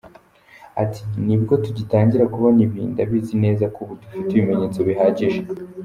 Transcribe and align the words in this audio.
Ati 0.83 1.01
“Nibwo 1.25 1.53
tugitangira 1.63 2.29
kubona 2.33 2.59
ibi, 2.67 2.81
ndabizi 2.91 3.35
neza 3.43 3.65
ko 3.73 3.77
ubu 3.83 3.93
dufite 4.01 4.29
ibimenyetso 4.33 4.79
bihagije. 4.87 5.39